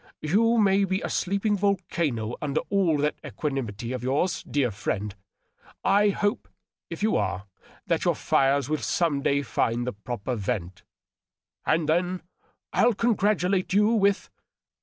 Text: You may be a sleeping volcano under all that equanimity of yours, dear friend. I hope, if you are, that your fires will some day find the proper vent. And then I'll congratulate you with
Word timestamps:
You 0.23 0.57
may 0.57 0.83
be 0.83 0.99
a 1.01 1.11
sleeping 1.11 1.55
volcano 1.55 2.35
under 2.41 2.61
all 2.71 2.97
that 2.97 3.17
equanimity 3.23 3.91
of 3.93 4.01
yours, 4.01 4.41
dear 4.49 4.71
friend. 4.71 5.13
I 5.83 6.09
hope, 6.09 6.47
if 6.89 7.03
you 7.03 7.15
are, 7.15 7.45
that 7.85 8.03
your 8.03 8.15
fires 8.15 8.67
will 8.67 8.77
some 8.79 9.21
day 9.21 9.43
find 9.43 9.85
the 9.85 9.93
proper 9.93 10.35
vent. 10.35 10.81
And 11.67 11.87
then 11.87 12.23
I'll 12.73 12.95
congratulate 12.95 13.73
you 13.73 13.89
with 13.89 14.31